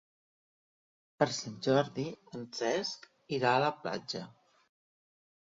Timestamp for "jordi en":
1.67-2.47